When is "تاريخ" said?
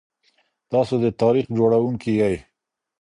1.21-1.45